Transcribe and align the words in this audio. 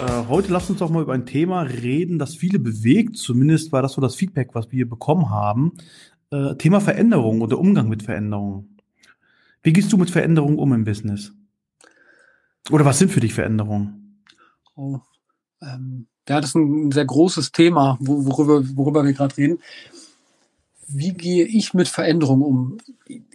Äh, 0.00 0.26
heute 0.28 0.52
lass 0.52 0.70
uns 0.70 0.78
doch 0.78 0.90
mal 0.90 1.02
über 1.02 1.14
ein 1.14 1.26
Thema 1.26 1.62
reden, 1.62 2.20
das 2.20 2.36
viele 2.36 2.60
bewegt. 2.60 3.16
Zumindest 3.16 3.72
war 3.72 3.82
das 3.82 3.94
so 3.94 4.00
das 4.00 4.14
Feedback, 4.14 4.50
was 4.52 4.70
wir 4.70 4.88
bekommen 4.88 5.30
haben. 5.30 5.72
Äh, 6.30 6.54
Thema 6.54 6.80
Veränderung 6.80 7.40
oder 7.40 7.58
Umgang 7.58 7.88
mit 7.88 8.04
Veränderung. 8.04 8.68
Wie 9.62 9.72
gehst 9.72 9.92
du 9.92 9.96
mit 9.96 10.10
Veränderungen 10.10 10.58
um 10.58 10.72
im 10.72 10.84
Business? 10.84 11.32
Oder 12.70 12.84
was 12.84 12.98
sind 12.98 13.10
für 13.10 13.18
dich 13.18 13.34
Veränderungen? 13.34 14.22
Oh, 14.76 15.00
ähm, 15.62 16.06
ja, 16.28 16.40
das 16.40 16.50
ist 16.50 16.56
ein 16.56 16.92
sehr 16.92 17.06
großes 17.06 17.50
Thema, 17.50 17.98
worüber, 18.00 18.62
worüber 18.76 19.04
wir 19.04 19.14
gerade 19.14 19.36
reden. 19.36 19.58
Wie 20.86 21.12
gehe 21.12 21.44
ich 21.44 21.74
mit 21.74 21.88
Veränderungen 21.88 22.42
um? 22.42 22.78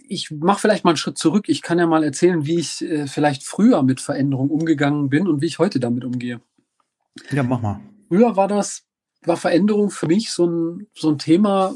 Ich 0.08 0.30
mache 0.30 0.60
vielleicht 0.60 0.84
mal 0.84 0.92
einen 0.92 0.96
Schritt 0.96 1.18
zurück. 1.18 1.44
Ich 1.48 1.60
kann 1.60 1.78
ja 1.78 1.86
mal 1.86 2.04
erzählen, 2.04 2.46
wie 2.46 2.58
ich 2.58 2.80
äh, 2.82 3.06
vielleicht 3.06 3.42
früher 3.42 3.82
mit 3.82 4.00
Veränderungen 4.00 4.50
umgegangen 4.50 5.10
bin 5.10 5.28
und 5.28 5.42
wie 5.42 5.46
ich 5.46 5.58
heute 5.58 5.78
damit 5.78 6.04
umgehe. 6.04 6.40
Ja, 7.30 7.42
mach 7.42 7.60
mal. 7.60 7.80
Früher 8.08 8.36
war 8.36 8.48
das, 8.48 8.84
war 9.22 9.36
Veränderung 9.36 9.90
für 9.90 10.06
mich 10.06 10.30
so 10.30 10.46
ein, 10.46 10.86
so 10.94 11.10
ein 11.10 11.18
Thema, 11.18 11.74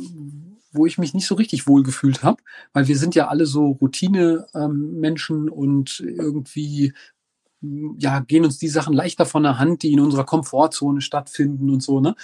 wo 0.73 0.87
ich 0.87 0.99
mich 0.99 1.15
nicht 1.15 1.27
so 1.27 1.35
richtig 1.35 1.67
wohl 1.67 1.83
gefühlt 1.83 2.23
habe, 2.23 2.43
weil 2.73 2.89
wir 2.89 2.99
sind 2.99 3.15
ja 3.15 3.29
alle 3.29 3.47
so 3.47 3.71
Routine-Menschen 3.81 5.47
ähm, 5.47 5.53
und 5.53 6.01
irgendwie 6.01 6.93
ja, 7.61 8.21
gehen 8.21 8.45
uns 8.45 8.59
die 8.59 8.69
Sachen 8.69 8.95
leichter 8.95 9.27
von 9.27 9.43
der 9.43 9.59
Hand, 9.59 9.83
die 9.83 9.93
in 9.93 10.01
unserer 10.01 10.25
Komfortzone 10.25 11.01
stattfinden 11.01 11.71
und 11.71 11.83
so, 11.83 12.01
ne? 12.01 12.15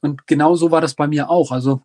Und 0.00 0.26
genau 0.26 0.54
so 0.56 0.70
war 0.70 0.82
das 0.82 0.94
bei 0.94 1.06
mir 1.06 1.30
auch. 1.30 1.50
Also 1.50 1.80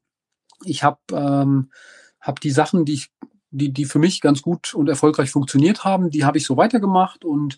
ich 0.65 0.83
habe 0.83 0.99
ähm, 1.13 1.71
hab 2.19 2.41
die 2.41 2.51
Sachen, 2.51 2.83
die 2.83 2.93
ich, 2.93 3.11
die, 3.51 3.71
die 3.71 3.85
für 3.85 3.99
mich 3.99 4.19
ganz 4.19 4.41
gut 4.41 4.73
und 4.73 4.89
erfolgreich 4.89 5.31
funktioniert 5.31 5.85
haben, 5.85 6.09
die 6.09 6.25
habe 6.25 6.37
ich 6.37 6.45
so 6.45 6.57
weitergemacht 6.57 7.23
und 7.23 7.57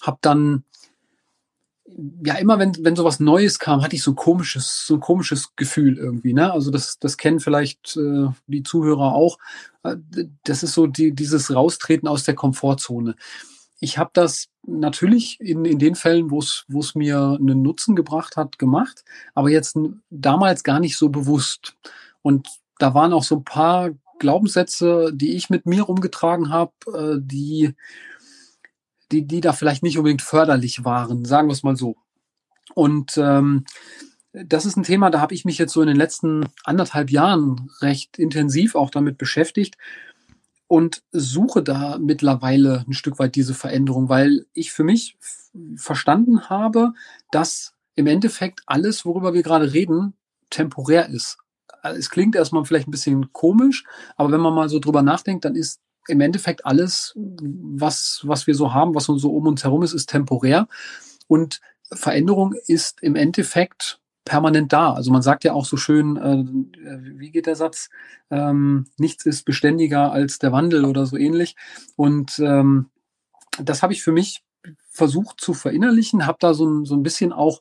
habe 0.00 0.18
dann 0.20 0.64
ja, 2.24 2.34
immer 2.34 2.58
wenn, 2.58 2.72
wenn 2.84 2.96
sowas 2.96 3.20
Neues 3.20 3.58
kam, 3.58 3.82
hatte 3.82 3.96
ich 3.96 4.02
so 4.02 4.12
ein 4.12 4.16
komisches, 4.16 4.86
so 4.86 4.94
ein 4.94 5.00
komisches 5.00 5.54
Gefühl 5.56 5.98
irgendwie, 5.98 6.32
ne? 6.32 6.52
Also 6.52 6.70
das, 6.70 6.98
das 6.98 7.16
kennen 7.16 7.40
vielleicht 7.40 7.96
äh, 7.96 8.28
die 8.46 8.62
Zuhörer 8.62 9.14
auch. 9.14 9.38
Äh, 9.82 9.96
das 10.44 10.62
ist 10.62 10.74
so 10.74 10.86
die, 10.86 11.12
dieses 11.12 11.54
Raustreten 11.54 12.08
aus 12.08 12.24
der 12.24 12.34
Komfortzone. 12.34 13.16
Ich 13.80 13.98
habe 13.98 14.10
das 14.12 14.48
natürlich 14.66 15.40
in, 15.40 15.64
in 15.64 15.78
den 15.78 15.94
Fällen, 15.94 16.30
wo 16.30 16.38
es 16.38 16.94
mir 16.94 17.38
einen 17.40 17.62
Nutzen 17.62 17.96
gebracht 17.96 18.36
hat, 18.36 18.58
gemacht, 18.58 19.04
aber 19.34 19.50
jetzt 19.50 19.78
damals 20.10 20.64
gar 20.64 20.80
nicht 20.80 20.98
so 20.98 21.08
bewusst. 21.08 21.76
Und 22.22 22.48
da 22.78 22.94
waren 22.94 23.12
auch 23.12 23.24
so 23.24 23.36
ein 23.36 23.44
paar 23.44 23.90
Glaubenssätze, 24.18 25.12
die 25.14 25.34
ich 25.34 25.50
mit 25.50 25.66
mir 25.66 25.84
rumgetragen 25.84 26.50
habe, 26.50 26.72
äh, 26.94 27.18
die 27.20 27.74
die, 29.12 29.26
die 29.26 29.40
da 29.40 29.52
vielleicht 29.52 29.82
nicht 29.82 29.98
unbedingt 29.98 30.22
förderlich 30.22 30.84
waren, 30.84 31.24
sagen 31.24 31.48
wir 31.48 31.52
es 31.52 31.62
mal 31.62 31.76
so. 31.76 31.96
Und 32.74 33.16
ähm, 33.18 33.64
das 34.32 34.64
ist 34.64 34.76
ein 34.76 34.84
Thema, 34.84 35.10
da 35.10 35.20
habe 35.20 35.34
ich 35.34 35.44
mich 35.44 35.58
jetzt 35.58 35.72
so 35.72 35.82
in 35.82 35.88
den 35.88 35.96
letzten 35.96 36.46
anderthalb 36.64 37.10
Jahren 37.10 37.70
recht 37.80 38.18
intensiv 38.18 38.74
auch 38.74 38.90
damit 38.90 39.18
beschäftigt 39.18 39.76
und 40.68 41.02
suche 41.10 41.62
da 41.64 41.98
mittlerweile 41.98 42.84
ein 42.86 42.92
Stück 42.92 43.18
weit 43.18 43.34
diese 43.34 43.54
Veränderung, 43.54 44.08
weil 44.08 44.46
ich 44.52 44.70
für 44.70 44.84
mich 44.84 45.16
verstanden 45.74 46.48
habe, 46.48 46.92
dass 47.32 47.74
im 47.96 48.06
Endeffekt 48.06 48.62
alles, 48.66 49.04
worüber 49.04 49.34
wir 49.34 49.42
gerade 49.42 49.72
reden, 49.72 50.14
temporär 50.48 51.08
ist. 51.08 51.38
Es 51.82 52.10
klingt 52.10 52.36
erstmal 52.36 52.64
vielleicht 52.64 52.86
ein 52.86 52.92
bisschen 52.92 53.32
komisch, 53.32 53.84
aber 54.16 54.30
wenn 54.30 54.40
man 54.40 54.54
mal 54.54 54.68
so 54.68 54.78
drüber 54.78 55.02
nachdenkt, 55.02 55.44
dann 55.44 55.56
ist 55.56 55.80
im 56.08 56.20
Endeffekt 56.20 56.66
alles, 56.66 57.12
was, 57.16 58.20
was 58.24 58.46
wir 58.46 58.54
so 58.54 58.74
haben, 58.74 58.94
was 58.94 59.04
so 59.04 59.32
um 59.32 59.46
uns 59.46 59.64
herum 59.64 59.82
ist, 59.82 59.92
ist 59.92 60.08
temporär. 60.08 60.66
Und 61.26 61.60
Veränderung 61.92 62.54
ist 62.66 63.02
im 63.02 63.16
Endeffekt 63.16 64.00
permanent 64.24 64.72
da. 64.72 64.92
Also 64.92 65.10
man 65.10 65.22
sagt 65.22 65.44
ja 65.44 65.52
auch 65.52 65.64
so 65.64 65.76
schön, 65.76 66.16
äh, 66.16 66.44
wie 67.18 67.30
geht 67.30 67.46
der 67.46 67.56
Satz? 67.56 67.90
Ähm, 68.30 68.86
nichts 68.96 69.26
ist 69.26 69.44
beständiger 69.44 70.12
als 70.12 70.38
der 70.38 70.52
Wandel 70.52 70.84
oder 70.84 71.06
so 71.06 71.16
ähnlich. 71.16 71.56
Und 71.96 72.38
ähm, 72.38 72.90
das 73.58 73.82
habe 73.82 73.92
ich 73.92 74.02
für 74.02 74.12
mich 74.12 74.42
versucht 74.88 75.40
zu 75.40 75.54
verinnerlichen, 75.54 76.26
habe 76.26 76.38
da 76.40 76.54
so 76.54 76.66
ein, 76.66 76.84
so 76.84 76.94
ein 76.94 77.02
bisschen 77.02 77.32
auch 77.32 77.60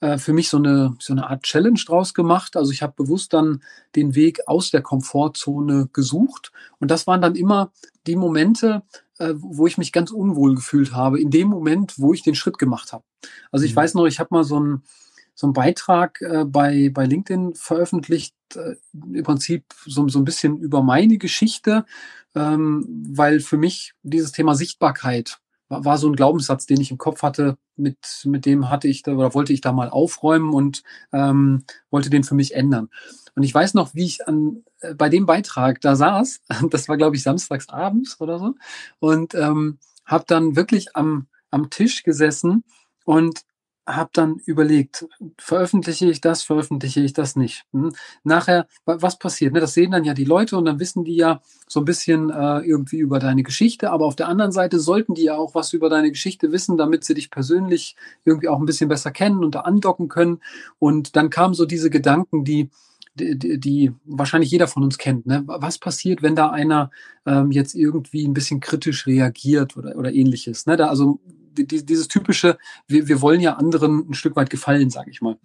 äh, 0.00 0.18
für 0.18 0.32
mich 0.32 0.48
so 0.48 0.56
eine, 0.56 0.96
so 0.98 1.12
eine 1.12 1.28
Art 1.28 1.42
Challenge 1.42 1.80
draus 1.86 2.14
gemacht. 2.14 2.56
Also 2.56 2.72
ich 2.72 2.82
habe 2.82 2.94
bewusst 2.96 3.32
dann 3.32 3.62
den 3.96 4.14
Weg 4.14 4.48
aus 4.48 4.70
der 4.70 4.82
Komfortzone 4.82 5.88
gesucht. 5.92 6.52
Und 6.78 6.90
das 6.90 7.06
waren 7.06 7.22
dann 7.22 7.36
immer 7.36 7.72
die 8.06 8.16
Momente, 8.16 8.82
äh, 9.18 9.34
wo 9.36 9.66
ich 9.66 9.78
mich 9.78 9.92
ganz 9.92 10.10
unwohl 10.10 10.54
gefühlt 10.54 10.92
habe, 10.92 11.20
in 11.20 11.30
dem 11.30 11.48
Moment, 11.48 11.98
wo 11.98 12.12
ich 12.12 12.22
den 12.22 12.34
Schritt 12.34 12.58
gemacht 12.58 12.92
habe. 12.92 13.04
Also 13.52 13.64
ich 13.64 13.72
mhm. 13.72 13.76
weiß 13.76 13.94
noch, 13.94 14.06
ich 14.06 14.18
habe 14.18 14.34
mal 14.34 14.44
so 14.44 14.58
ein 14.58 14.82
so 15.40 15.46
einen 15.46 15.54
Beitrag 15.54 16.20
äh, 16.20 16.44
bei, 16.44 16.90
bei 16.92 17.06
LinkedIn 17.06 17.54
veröffentlicht, 17.54 18.34
äh, 18.56 18.74
im 18.92 19.24
Prinzip 19.24 19.64
so, 19.86 20.06
so 20.06 20.18
ein 20.18 20.24
bisschen 20.26 20.58
über 20.58 20.82
meine 20.82 21.16
Geschichte, 21.16 21.86
ähm, 22.34 22.84
weil 23.08 23.40
für 23.40 23.56
mich 23.56 23.94
dieses 24.02 24.32
Thema 24.32 24.54
Sichtbarkeit 24.54 25.40
war, 25.70 25.84
war 25.86 25.96
so 25.96 26.08
ein 26.08 26.16
Glaubenssatz, 26.16 26.66
den 26.66 26.80
ich 26.80 26.90
im 26.90 26.98
Kopf 26.98 27.22
hatte, 27.22 27.56
mit, 27.76 27.96
mit 28.24 28.44
dem 28.44 28.68
hatte 28.68 28.88
ich 28.88 29.02
da 29.02 29.12
oder 29.12 29.32
wollte 29.32 29.54
ich 29.54 29.62
da 29.62 29.72
mal 29.72 29.88
aufräumen 29.88 30.52
und 30.52 30.82
ähm, 31.12 31.64
wollte 31.90 32.10
den 32.10 32.24
für 32.24 32.34
mich 32.34 32.54
ändern. 32.54 32.90
Und 33.34 33.44
ich 33.44 33.54
weiß 33.54 33.72
noch, 33.74 33.94
wie 33.94 34.04
ich 34.04 34.28
an, 34.28 34.64
äh, 34.80 34.94
bei 34.94 35.08
dem 35.08 35.24
Beitrag 35.24 35.80
da 35.80 35.96
saß, 35.96 36.42
das 36.70 36.88
war, 36.88 36.98
glaube 36.98 37.16
ich, 37.16 37.22
samstags 37.22 37.70
abends 37.70 38.20
oder 38.20 38.38
so, 38.38 38.54
und 38.98 39.34
ähm, 39.34 39.78
habe 40.04 40.24
dann 40.26 40.56
wirklich 40.56 40.96
am, 40.96 41.28
am 41.50 41.70
Tisch 41.70 42.02
gesessen 42.02 42.64
und 43.04 43.40
habe 43.96 44.10
dann 44.12 44.36
überlegt, 44.44 45.06
veröffentliche 45.38 46.10
ich 46.10 46.20
das, 46.20 46.42
veröffentliche 46.42 47.00
ich 47.00 47.12
das 47.12 47.36
nicht. 47.36 47.64
Hm? 47.72 47.92
Nachher, 48.24 48.66
was 48.84 49.18
passiert? 49.18 49.52
Ne? 49.52 49.60
Das 49.60 49.74
sehen 49.74 49.90
dann 49.90 50.04
ja 50.04 50.14
die 50.14 50.24
Leute 50.24 50.56
und 50.56 50.64
dann 50.64 50.80
wissen 50.80 51.04
die 51.04 51.16
ja 51.16 51.40
so 51.68 51.80
ein 51.80 51.84
bisschen 51.84 52.30
äh, 52.30 52.60
irgendwie 52.60 52.98
über 52.98 53.18
deine 53.18 53.42
Geschichte, 53.42 53.90
aber 53.90 54.06
auf 54.06 54.16
der 54.16 54.28
anderen 54.28 54.52
Seite 54.52 54.80
sollten 54.80 55.14
die 55.14 55.24
ja 55.24 55.36
auch 55.36 55.54
was 55.54 55.72
über 55.72 55.88
deine 55.88 56.10
Geschichte 56.10 56.52
wissen, 56.52 56.76
damit 56.76 57.04
sie 57.04 57.14
dich 57.14 57.30
persönlich 57.30 57.96
irgendwie 58.24 58.48
auch 58.48 58.58
ein 58.58 58.66
bisschen 58.66 58.88
besser 58.88 59.10
kennen 59.10 59.44
und 59.44 59.54
da 59.54 59.60
andocken 59.60 60.08
können. 60.08 60.40
Und 60.78 61.16
dann 61.16 61.30
kamen 61.30 61.54
so 61.54 61.66
diese 61.66 61.90
Gedanken, 61.90 62.44
die, 62.44 62.70
die, 63.14 63.58
die 63.58 63.92
wahrscheinlich 64.04 64.50
jeder 64.50 64.68
von 64.68 64.82
uns 64.82 64.98
kennt. 64.98 65.26
Ne? 65.26 65.42
Was 65.46 65.78
passiert, 65.78 66.22
wenn 66.22 66.36
da 66.36 66.50
einer 66.50 66.90
ähm, 67.26 67.50
jetzt 67.50 67.74
irgendwie 67.74 68.26
ein 68.26 68.34
bisschen 68.34 68.60
kritisch 68.60 69.06
reagiert 69.06 69.76
oder, 69.76 69.96
oder 69.96 70.12
ähnliches? 70.12 70.66
Ne? 70.66 70.76
Da, 70.76 70.88
also 70.88 71.20
die, 71.52 71.84
dieses 71.84 72.08
typische, 72.08 72.58
wir, 72.86 73.08
wir 73.08 73.20
wollen 73.20 73.40
ja 73.40 73.54
anderen 73.54 74.10
ein 74.10 74.14
Stück 74.14 74.36
weit 74.36 74.50
gefallen, 74.50 74.90
sage 74.90 75.10
ich 75.10 75.20
mal. 75.20 75.38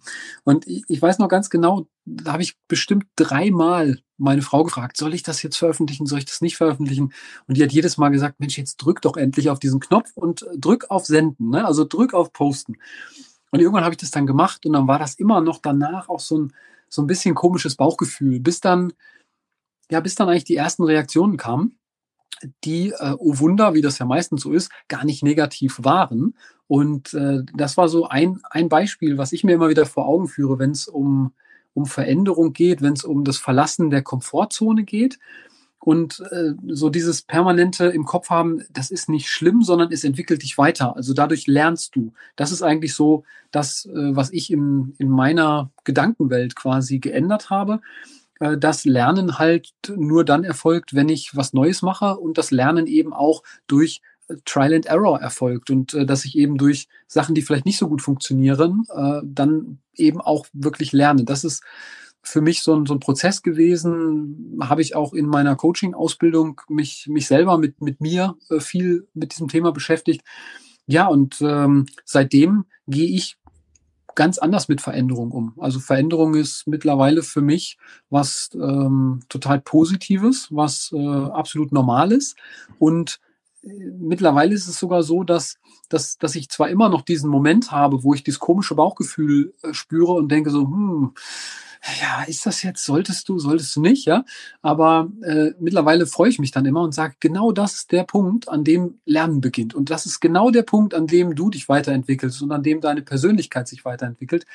Und 0.44 0.66
ich, 0.66 0.84
ich 0.88 1.00
weiß 1.00 1.18
noch 1.18 1.28
ganz 1.28 1.50
genau, 1.50 1.88
da 2.04 2.32
habe 2.32 2.42
ich 2.42 2.56
bestimmt 2.68 3.06
dreimal 3.16 4.00
meine 4.18 4.42
Frau 4.42 4.64
gefragt, 4.64 4.96
soll 4.96 5.14
ich 5.14 5.22
das 5.22 5.42
jetzt 5.42 5.56
veröffentlichen, 5.56 6.06
soll 6.06 6.20
ich 6.20 6.24
das 6.24 6.40
nicht 6.40 6.56
veröffentlichen? 6.56 7.12
Und 7.46 7.56
die 7.56 7.62
hat 7.62 7.72
jedes 7.72 7.98
Mal 7.98 8.10
gesagt, 8.10 8.40
Mensch, 8.40 8.56
jetzt 8.56 8.76
drück 8.78 9.02
doch 9.02 9.16
endlich 9.16 9.50
auf 9.50 9.58
diesen 9.58 9.80
Knopf 9.80 10.10
und 10.14 10.46
drück 10.56 10.90
auf 10.90 11.06
Senden, 11.06 11.50
ne? 11.50 11.66
also 11.66 11.84
drück 11.84 12.14
auf 12.14 12.32
Posten. 12.32 12.76
Und 13.50 13.60
irgendwann 13.60 13.84
habe 13.84 13.94
ich 13.94 14.00
das 14.00 14.10
dann 14.10 14.26
gemacht 14.26 14.66
und 14.66 14.72
dann 14.72 14.88
war 14.88 14.98
das 14.98 15.14
immer 15.14 15.40
noch 15.40 15.58
danach 15.58 16.08
auch 16.08 16.20
so 16.20 16.38
ein, 16.38 16.52
so 16.88 17.02
ein 17.02 17.06
bisschen 17.06 17.34
komisches 17.34 17.76
Bauchgefühl, 17.76 18.40
bis 18.40 18.60
dann, 18.60 18.92
ja, 19.90 20.00
bis 20.00 20.14
dann 20.14 20.28
eigentlich 20.28 20.44
die 20.44 20.56
ersten 20.56 20.84
Reaktionen 20.84 21.36
kamen 21.36 21.78
die, 22.64 22.90
äh, 22.90 23.14
oh 23.18 23.38
Wunder, 23.38 23.74
wie 23.74 23.82
das 23.82 23.98
ja 23.98 24.06
meistens 24.06 24.42
so 24.42 24.52
ist, 24.52 24.70
gar 24.88 25.04
nicht 25.04 25.22
negativ 25.22 25.80
waren. 25.82 26.34
Und 26.68 27.14
äh, 27.14 27.42
das 27.54 27.76
war 27.76 27.88
so 27.88 28.08
ein, 28.08 28.40
ein 28.50 28.68
Beispiel, 28.68 29.18
was 29.18 29.32
ich 29.32 29.44
mir 29.44 29.54
immer 29.54 29.68
wieder 29.68 29.86
vor 29.86 30.06
Augen 30.06 30.28
führe, 30.28 30.58
wenn 30.58 30.72
es 30.72 30.88
um, 30.88 31.32
um 31.74 31.86
Veränderung 31.86 32.52
geht, 32.52 32.82
wenn 32.82 32.94
es 32.94 33.04
um 33.04 33.24
das 33.24 33.38
Verlassen 33.38 33.90
der 33.90 34.02
Komfortzone 34.02 34.84
geht. 34.84 35.18
Und 35.78 36.20
äh, 36.32 36.54
so 36.66 36.90
dieses 36.90 37.22
permanente 37.22 37.86
im 37.86 38.04
Kopf 38.04 38.28
haben, 38.28 38.64
das 38.70 38.90
ist 38.90 39.08
nicht 39.08 39.28
schlimm, 39.28 39.62
sondern 39.62 39.92
es 39.92 40.02
entwickelt 40.02 40.42
dich 40.42 40.58
weiter. 40.58 40.96
Also 40.96 41.14
dadurch 41.14 41.46
lernst 41.46 41.94
du. 41.94 42.12
Das 42.34 42.50
ist 42.50 42.62
eigentlich 42.62 42.92
so 42.92 43.22
das, 43.52 43.86
äh, 43.86 44.16
was 44.16 44.32
ich 44.32 44.50
in, 44.50 44.94
in 44.98 45.08
meiner 45.08 45.70
Gedankenwelt 45.84 46.56
quasi 46.56 46.98
geändert 46.98 47.50
habe. 47.50 47.80
Äh, 48.40 48.58
das 48.58 48.84
Lernen 48.84 49.38
halt 49.38 49.72
nur 49.94 50.24
dann 50.24 50.44
erfolgt, 50.44 50.94
wenn 50.94 51.08
ich 51.08 51.34
was 51.34 51.52
Neues 51.52 51.82
mache 51.82 52.16
und 52.16 52.38
das 52.38 52.50
Lernen 52.50 52.86
eben 52.86 53.12
auch 53.12 53.42
durch 53.66 54.00
äh, 54.28 54.36
Trial 54.44 54.74
and 54.74 54.86
Error 54.86 55.20
erfolgt 55.20 55.70
und 55.70 55.94
äh, 55.94 56.06
dass 56.06 56.24
ich 56.24 56.36
eben 56.36 56.58
durch 56.58 56.88
Sachen, 57.06 57.34
die 57.34 57.42
vielleicht 57.42 57.66
nicht 57.66 57.78
so 57.78 57.88
gut 57.88 58.02
funktionieren, 58.02 58.84
äh, 58.94 59.20
dann 59.24 59.78
eben 59.94 60.20
auch 60.20 60.46
wirklich 60.52 60.92
lerne. 60.92 61.24
Das 61.24 61.44
ist 61.44 61.62
für 62.22 62.40
mich 62.40 62.62
so 62.62 62.74
ein, 62.74 62.86
so 62.86 62.94
ein 62.94 63.00
Prozess 63.00 63.42
gewesen. 63.42 64.58
Habe 64.60 64.82
ich 64.82 64.96
auch 64.96 65.12
in 65.12 65.26
meiner 65.26 65.54
Coaching-Ausbildung 65.54 66.60
mich, 66.68 67.06
mich 67.08 67.28
selber 67.28 67.56
mit, 67.56 67.80
mit 67.80 68.00
mir 68.00 68.36
äh, 68.50 68.60
viel 68.60 69.06
mit 69.14 69.32
diesem 69.32 69.48
Thema 69.48 69.72
beschäftigt. 69.72 70.22
Ja, 70.86 71.06
und 71.06 71.40
ähm, 71.40 71.86
seitdem 72.04 72.64
gehe 72.86 73.08
ich 73.08 73.36
ganz 74.16 74.38
anders 74.38 74.66
mit 74.68 74.80
Veränderung 74.80 75.30
um. 75.30 75.52
Also 75.58 75.78
Veränderung 75.78 76.34
ist 76.34 76.66
mittlerweile 76.66 77.22
für 77.22 77.42
mich 77.42 77.78
was 78.10 78.50
ähm, 78.54 79.20
total 79.28 79.60
Positives, 79.60 80.48
was 80.50 80.90
äh, 80.92 80.98
absolut 80.98 81.70
Normales. 81.70 82.34
Und 82.78 83.20
äh, 83.62 83.68
mittlerweile 84.00 84.54
ist 84.54 84.66
es 84.66 84.78
sogar 84.80 85.04
so, 85.04 85.22
dass, 85.22 85.58
dass, 85.88 86.18
dass 86.18 86.34
ich 86.34 86.48
zwar 86.48 86.68
immer 86.68 86.88
noch 86.88 87.02
diesen 87.02 87.30
Moment 87.30 87.70
habe, 87.70 88.02
wo 88.02 88.14
ich 88.14 88.24
dieses 88.24 88.40
komische 88.40 88.74
Bauchgefühl 88.74 89.54
äh, 89.62 89.72
spüre 89.72 90.12
und 90.12 90.32
denke 90.32 90.50
so, 90.50 90.62
hm, 90.62 91.12
ja, 92.00 92.24
ist 92.24 92.46
das 92.46 92.62
jetzt, 92.62 92.84
solltest 92.84 93.28
du, 93.28 93.38
solltest 93.38 93.74
du 93.76 93.80
nicht, 93.80 94.06
ja. 94.06 94.24
Aber 94.62 95.10
äh, 95.22 95.52
mittlerweile 95.60 96.06
freue 96.06 96.28
ich 96.28 96.38
mich 96.38 96.50
dann 96.50 96.66
immer 96.66 96.82
und 96.82 96.92
sage, 96.92 97.14
genau 97.20 97.52
das 97.52 97.74
ist 97.74 97.92
der 97.92 98.04
Punkt, 98.04 98.48
an 98.48 98.64
dem 98.64 98.98
Lernen 99.04 99.40
beginnt. 99.40 99.74
Und 99.74 99.90
das 99.90 100.06
ist 100.06 100.20
genau 100.20 100.50
der 100.50 100.62
Punkt, 100.62 100.94
an 100.94 101.06
dem 101.06 101.34
du 101.34 101.50
dich 101.50 101.68
weiterentwickelst 101.68 102.42
und 102.42 102.52
an 102.52 102.62
dem 102.62 102.80
deine 102.80 103.02
Persönlichkeit 103.02 103.68
sich 103.68 103.84
weiterentwickelt. 103.84 104.46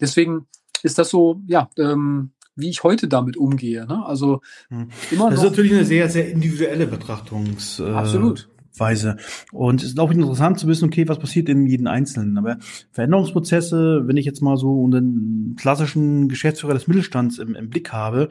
Deswegen 0.00 0.46
ist 0.82 0.98
das 0.98 1.10
so, 1.10 1.40
ja, 1.46 1.70
ähm, 1.78 2.30
wie 2.56 2.68
ich 2.68 2.82
heute 2.82 3.08
damit 3.08 3.36
umgehe. 3.36 3.86
Ne? 3.86 4.04
Also 4.04 4.40
hm. 4.68 4.88
immer 5.10 5.30
Das 5.30 5.40
ist 5.40 5.44
natürlich 5.44 5.72
eine 5.72 5.84
sehr, 5.84 6.08
sehr 6.08 6.30
individuelle 6.30 6.86
Betrachtungs. 6.86 7.80
Äh, 7.80 7.90
Absolut. 7.90 8.49
Weise. 8.76 9.16
Und 9.52 9.82
es 9.82 9.90
ist 9.90 10.00
auch 10.00 10.10
interessant 10.10 10.58
zu 10.58 10.66
wissen, 10.66 10.86
okay, 10.86 11.08
was 11.08 11.18
passiert 11.18 11.48
in 11.48 11.66
jedem 11.66 11.86
Einzelnen. 11.86 12.38
Aber 12.38 12.58
Veränderungsprozesse, 12.92 14.02
wenn 14.06 14.16
ich 14.16 14.26
jetzt 14.26 14.42
mal 14.42 14.56
so 14.56 14.84
einen 14.84 15.56
klassischen 15.58 16.28
Geschäftsführer 16.28 16.74
des 16.74 16.86
Mittelstands 16.86 17.38
im, 17.38 17.54
im 17.54 17.70
Blick 17.70 17.92
habe, 17.92 18.30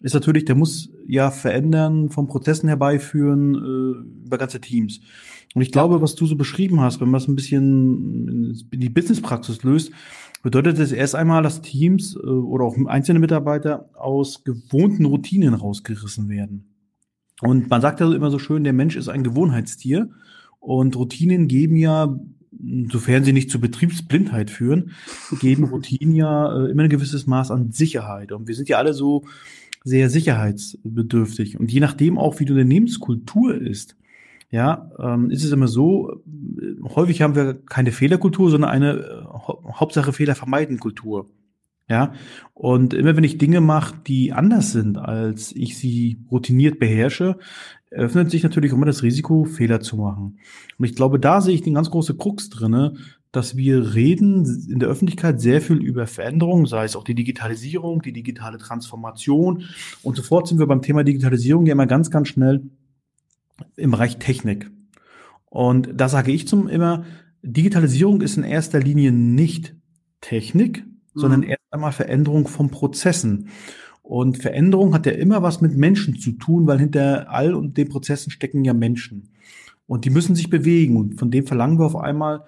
ist 0.00 0.14
natürlich, 0.14 0.44
der 0.44 0.54
muss 0.54 0.90
ja 1.06 1.30
verändern, 1.30 2.10
von 2.10 2.26
Prozessen 2.26 2.68
herbeiführen 2.68 3.54
äh, 3.54 4.26
über 4.26 4.38
ganze 4.38 4.60
Teams. 4.60 5.00
Und 5.54 5.62
ich 5.62 5.72
glaube, 5.72 6.02
was 6.02 6.14
du 6.14 6.26
so 6.26 6.36
beschrieben 6.36 6.80
hast, 6.80 7.00
wenn 7.00 7.08
man 7.08 7.20
es 7.20 7.28
ein 7.28 7.36
bisschen 7.36 8.66
in 8.70 8.80
die 8.80 8.90
Businesspraxis 8.90 9.62
löst, 9.62 9.90
bedeutet 10.42 10.78
es 10.78 10.92
erst 10.92 11.14
einmal, 11.14 11.42
dass 11.42 11.62
Teams 11.62 12.14
äh, 12.14 12.26
oder 12.26 12.64
auch 12.64 12.76
einzelne 12.86 13.20
Mitarbeiter 13.20 13.88
aus 13.94 14.44
gewohnten 14.44 15.06
Routinen 15.06 15.54
rausgerissen 15.54 16.28
werden. 16.28 16.75
Und 17.42 17.68
man 17.68 17.80
sagt 17.80 18.00
ja 18.00 18.12
immer 18.12 18.30
so 18.30 18.38
schön, 18.38 18.64
der 18.64 18.72
Mensch 18.72 18.96
ist 18.96 19.08
ein 19.08 19.24
Gewohnheitstier. 19.24 20.10
Und 20.58 20.96
Routinen 20.96 21.48
geben 21.48 21.76
ja, 21.76 22.18
sofern 22.90 23.24
sie 23.24 23.32
nicht 23.32 23.50
zur 23.50 23.60
Betriebsblindheit 23.60 24.50
führen, 24.50 24.92
geben 25.40 25.64
Routinen 25.70 26.14
ja 26.14 26.64
äh, 26.64 26.70
immer 26.70 26.84
ein 26.84 26.88
gewisses 26.88 27.26
Maß 27.26 27.50
an 27.50 27.72
Sicherheit. 27.72 28.32
Und 28.32 28.48
wir 28.48 28.54
sind 28.54 28.68
ja 28.68 28.78
alle 28.78 28.94
so 28.94 29.24
sehr 29.84 30.10
sicherheitsbedürftig. 30.10 31.60
Und 31.60 31.70
je 31.70 31.80
nachdem 31.80 32.18
auch, 32.18 32.40
wie 32.40 32.44
die 32.44 32.52
Unternehmenskultur 32.52 33.54
ist, 33.54 33.96
ja, 34.50 34.90
ähm, 34.98 35.30
ist 35.30 35.44
es 35.44 35.52
immer 35.52 35.68
so, 35.68 36.22
äh, 36.60 36.82
häufig 36.94 37.22
haben 37.22 37.34
wir 37.34 37.54
keine 37.54 37.92
Fehlerkultur, 37.92 38.50
sondern 38.50 38.70
eine 38.70 38.92
äh, 38.94 39.24
Hauptsache 39.72 40.12
Fehler 40.12 40.34
vermeiden 40.34 40.78
Kultur. 40.78 41.26
Ja, 41.88 42.14
und 42.52 42.94
immer 42.94 43.16
wenn 43.16 43.22
ich 43.22 43.38
Dinge 43.38 43.60
mache, 43.60 43.94
die 44.06 44.32
anders 44.32 44.72
sind, 44.72 44.98
als 44.98 45.52
ich 45.54 45.78
sie 45.78 46.18
routiniert 46.32 46.80
beherrsche, 46.80 47.38
öffnet 47.92 48.30
sich 48.30 48.42
natürlich 48.42 48.72
immer 48.72 48.86
das 48.86 49.04
Risiko, 49.04 49.44
Fehler 49.44 49.80
zu 49.80 49.96
machen. 49.96 50.38
Und 50.78 50.84
ich 50.84 50.96
glaube, 50.96 51.20
da 51.20 51.40
sehe 51.40 51.54
ich 51.54 51.62
den 51.62 51.74
ganz 51.74 51.90
große 51.90 52.16
Krux 52.16 52.50
drinne, 52.50 52.94
dass 53.30 53.56
wir 53.56 53.94
reden 53.94 54.44
in 54.68 54.80
der 54.80 54.88
Öffentlichkeit 54.88 55.40
sehr 55.40 55.60
viel 55.60 55.76
über 55.76 56.06
Veränderungen, 56.06 56.66
sei 56.66 56.84
es 56.84 56.96
auch 56.96 57.04
die 57.04 57.14
Digitalisierung, 57.14 58.02
die 58.02 58.12
digitale 58.12 58.58
Transformation. 58.58 59.64
Und 60.02 60.16
sofort 60.16 60.48
sind 60.48 60.58
wir 60.58 60.66
beim 60.66 60.82
Thema 60.82 61.04
Digitalisierung 61.04 61.66
ja 61.66 61.72
immer 61.72 61.86
ganz, 61.86 62.10
ganz 62.10 62.28
schnell 62.28 62.62
im 63.76 63.90
Bereich 63.92 64.16
Technik. 64.16 64.70
Und 65.46 65.90
da 65.94 66.08
sage 66.08 66.32
ich 66.32 66.48
zum 66.48 66.66
immer, 66.66 67.04
Digitalisierung 67.42 68.22
ist 68.22 68.36
in 68.36 68.44
erster 68.44 68.80
Linie 68.80 69.12
nicht 69.12 69.76
Technik, 70.20 70.84
sondern 71.14 71.40
mhm. 71.40 71.55
Einmal 71.76 71.92
Veränderung 71.92 72.48
von 72.48 72.70
Prozessen. 72.70 73.48
Und 74.02 74.38
Veränderung 74.38 74.94
hat 74.94 75.06
ja 75.06 75.12
immer 75.12 75.42
was 75.42 75.60
mit 75.60 75.76
Menschen 75.76 76.18
zu 76.18 76.32
tun, 76.32 76.66
weil 76.66 76.78
hinter 76.78 77.30
all 77.30 77.54
und 77.54 77.76
den 77.76 77.88
Prozessen 77.88 78.30
stecken 78.30 78.64
ja 78.64 78.72
Menschen. 78.72 79.30
Und 79.86 80.04
die 80.04 80.10
müssen 80.10 80.34
sich 80.34 80.50
bewegen. 80.50 80.96
Und 80.96 81.18
von 81.18 81.30
dem 81.30 81.46
verlangen 81.46 81.78
wir 81.78 81.86
auf 81.86 81.96
einmal 81.96 82.44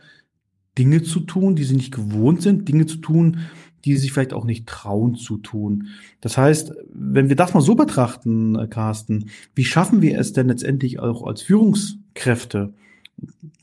Dinge 0.77 1.03
zu 1.03 1.21
tun, 1.21 1.57
die 1.57 1.65
sie 1.65 1.75
nicht 1.75 1.93
gewohnt 1.93 2.43
sind, 2.43 2.69
Dinge 2.69 2.87
zu 2.87 2.99
tun, 2.99 3.39
die 3.85 3.95
sie 3.95 4.03
sich 4.03 4.13
vielleicht 4.13 4.33
auch 4.33 4.45
nicht 4.45 4.67
trauen 4.67 5.17
zu 5.17 5.39
tun. 5.39 5.89
Das 6.21 6.37
heißt, 6.37 6.73
wenn 6.93 7.29
wir 7.29 7.37
das 7.37 7.55
mal 7.55 7.61
so 7.61 7.75
betrachten, 7.75 8.57
äh, 8.57 8.67
Carsten, 8.69 9.31
wie 9.55 9.65
schaffen 9.65 10.03
wir 10.03 10.19
es 10.19 10.33
denn 10.33 10.49
letztendlich 10.49 10.99
auch 10.99 11.27
als 11.27 11.43
Führungskräfte? 11.43 12.75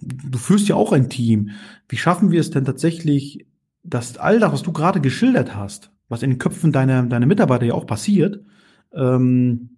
Du 0.02 0.38
führst 0.38 0.68
ja 0.68 0.76
auch 0.76 0.92
ein 0.92 1.10
Team. 1.10 1.52
Wie 1.88 1.98
schaffen 1.98 2.32
wir 2.32 2.42
es 2.42 2.50
denn 2.50 2.66
tatsächlich, 2.66 3.46
dass 3.86 4.18
all 4.18 4.40
das, 4.40 4.52
was 4.52 4.64
du 4.64 4.72
gerade 4.72 5.02
geschildert 5.02 5.56
hast, 5.56 5.92
was 6.10 6.24
in 6.24 6.32
den 6.32 6.40
Köpfen 6.40 6.72
deiner, 6.72 7.04
deiner 7.04 7.26
Mitarbeiter 7.26 7.66
ja 7.66 7.74
auch 7.74 7.88
passiert, 7.88 8.44
ähm, 8.94 9.78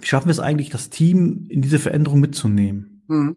wie 0.00 0.06
schaffen 0.06 0.28
wir 0.28 0.32
es 0.32 0.40
eigentlich, 0.40 0.70
das 0.70 0.90
Team 0.90 1.46
in 1.48 1.62
diese 1.62 1.78
Veränderung 1.78 2.20
mitzunehmen? 2.20 3.02
Hm. 3.08 3.36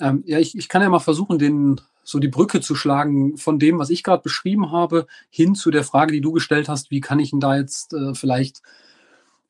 Ähm, 0.00 0.22
ja, 0.26 0.38
ich, 0.38 0.56
ich 0.56 0.68
kann 0.68 0.82
ja 0.82 0.88
mal 0.88 0.98
versuchen, 0.98 1.38
den, 1.38 1.80
so 2.02 2.18
die 2.18 2.28
Brücke 2.28 2.60
zu 2.60 2.74
schlagen 2.74 3.36
von 3.36 3.58
dem, 3.58 3.78
was 3.78 3.90
ich 3.90 4.02
gerade 4.02 4.22
beschrieben 4.22 4.72
habe, 4.72 5.06
hin 5.28 5.54
zu 5.54 5.70
der 5.70 5.84
Frage, 5.84 6.12
die 6.12 6.20
du 6.20 6.32
gestellt 6.32 6.68
hast, 6.68 6.90
wie 6.90 7.00
kann 7.00 7.18
ich 7.18 7.30
denn 7.30 7.40
da 7.40 7.56
jetzt 7.56 7.92
äh, 7.94 8.14
vielleicht, 8.14 8.62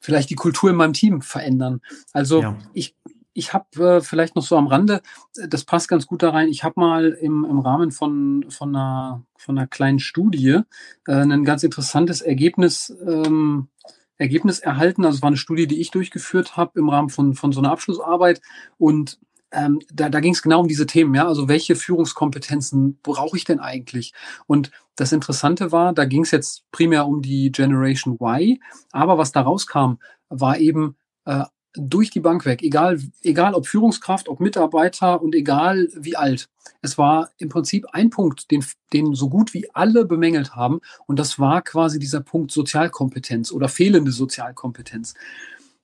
vielleicht 0.00 0.30
die 0.30 0.36
Kultur 0.36 0.70
in 0.70 0.76
meinem 0.76 0.92
Team 0.92 1.22
verändern? 1.22 1.80
Also 2.12 2.42
ja. 2.42 2.58
ich, 2.72 2.96
ich 3.36 3.52
habe 3.52 3.96
äh, 3.96 4.00
vielleicht 4.00 4.34
noch 4.34 4.42
so 4.42 4.56
am 4.56 4.66
Rande, 4.66 5.02
das 5.48 5.64
passt 5.64 5.88
ganz 5.88 6.06
gut 6.06 6.22
da 6.22 6.30
rein, 6.30 6.48
ich 6.48 6.64
habe 6.64 6.80
mal 6.80 7.10
im, 7.10 7.44
im 7.44 7.58
Rahmen 7.58 7.92
von, 7.92 8.46
von, 8.48 8.74
einer, 8.74 9.24
von 9.36 9.58
einer 9.58 9.66
kleinen 9.66 9.98
Studie 9.98 10.60
äh, 11.06 11.12
ein 11.12 11.44
ganz 11.44 11.62
interessantes 11.62 12.22
Ergebnis, 12.22 12.96
ähm, 13.06 13.68
Ergebnis 14.16 14.60
erhalten. 14.60 15.04
Also 15.04 15.16
es 15.16 15.22
war 15.22 15.28
eine 15.28 15.36
Studie, 15.36 15.66
die 15.66 15.80
ich 15.80 15.90
durchgeführt 15.90 16.56
habe 16.56 16.78
im 16.78 16.88
Rahmen 16.88 17.10
von, 17.10 17.34
von 17.34 17.52
so 17.52 17.60
einer 17.60 17.70
Abschlussarbeit. 17.70 18.40
Und 18.78 19.18
ähm, 19.52 19.80
da, 19.92 20.08
da 20.08 20.20
ging 20.20 20.32
es 20.32 20.40
genau 20.40 20.60
um 20.60 20.68
diese 20.68 20.86
Themen, 20.86 21.14
ja. 21.14 21.28
Also 21.28 21.46
welche 21.46 21.76
Führungskompetenzen 21.76 22.98
brauche 23.02 23.36
ich 23.36 23.44
denn 23.44 23.60
eigentlich? 23.60 24.14
Und 24.46 24.70
das 24.96 25.12
Interessante 25.12 25.72
war, 25.72 25.92
da 25.92 26.06
ging 26.06 26.22
es 26.22 26.30
jetzt 26.30 26.64
primär 26.72 27.06
um 27.06 27.20
die 27.20 27.52
Generation 27.52 28.16
Y, 28.18 28.58
aber 28.92 29.18
was 29.18 29.32
da 29.32 29.42
rauskam, 29.42 29.96
war 30.30 30.56
eben 30.58 30.96
äh, 31.26 31.44
durch 31.76 32.11
die 32.11 32.21
Bank 32.21 32.45
weg, 32.47 32.62
egal, 32.62 33.00
egal 33.23 33.54
ob 33.54 33.66
Führungskraft, 33.66 34.28
ob 34.28 34.40
Mitarbeiter 34.40 35.23
und 35.23 35.35
egal 35.35 35.88
wie 35.95 36.16
alt. 36.16 36.49
Es 36.83 36.99
war 36.99 37.30
im 37.38 37.49
Prinzip 37.49 37.87
ein 37.92 38.11
Punkt, 38.11 38.50
den, 38.50 38.64
den 38.92 39.14
so 39.14 39.28
gut 39.28 39.54
wie 39.54 39.73
alle 39.75 40.04
bemängelt 40.04 40.54
haben. 40.54 40.80
Und 41.06 41.18
das 41.18 41.38
war 41.38 41.62
quasi 41.62 41.99
dieser 41.99 42.21
Punkt 42.21 42.50
Sozialkompetenz 42.50 43.52
oder 43.52 43.68
fehlende 43.68 44.11
Sozialkompetenz. 44.11 45.14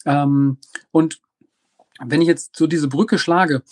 Ähm, 0.04 0.58
und 0.90 1.20
wenn 2.00 2.20
ich 2.20 2.28
jetzt 2.28 2.56
so 2.56 2.66
diese 2.66 2.88
Brücke 2.88 3.18
schlage, 3.18 3.62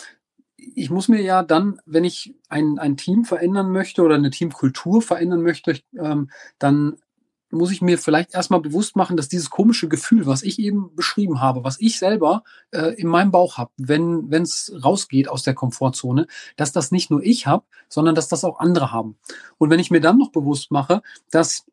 ich 0.57 0.91
muss 0.91 1.09
mir 1.09 1.23
ja 1.23 1.43
dann, 1.43 1.81
wenn 1.87 2.05
ich 2.05 2.35
ein, 2.49 2.79
ein 2.79 2.97
Team 2.97 3.25
verändern 3.25 3.73
möchte 3.73 4.03
oder 4.03 4.15
eine 4.15 4.31
Teamkultur 4.31 5.03
verändern 5.03 5.43
möchte, 5.43 5.81
ähm, 5.99 6.31
dann 6.59 6.97
muss 7.51 7.71
ich 7.71 7.83
mir 7.83 7.99
vielleicht 7.99 8.35
erstmal 8.35 8.61
bewusst 8.61 8.97
machen, 8.97 9.17
dass 9.17 9.29
dieses 9.29 9.51
komische 9.51 9.89
Gefühl, 9.89 10.27
was 10.27 10.43
ich 10.43 10.59
eben 10.59 10.95
beschrieben 10.95 11.41
habe, 11.41 11.65
was 11.65 11.81
ich 11.81 11.99
selber 11.99 12.45
äh, 12.71 12.95
in 12.95 13.09
meinem 13.09 13.31
Bauch 13.31 13.59
habe, 13.59 13.71
wenn 13.77 14.31
es 14.33 14.73
rausgeht 14.83 15.29
aus 15.29 15.43
der 15.43 15.55
Komfortzone, 15.55 16.27
dass 16.57 16.73
das 16.73 16.91
nicht 16.91 17.11
nur 17.11 17.23
ich 17.23 17.47
habe, 17.47 17.65
sondern 17.89 18.15
dass 18.15 18.29
das 18.29 18.45
auch 18.45 18.61
andere 18.61 18.93
haben. 18.93 19.17
Und 19.59 19.71
wenn 19.71 19.81
ich 19.81 19.91
mir 19.91 20.01
dann 20.01 20.19
noch 20.19 20.31
bewusst 20.31 20.71
mache, 20.71 21.03
dass, 21.31 21.67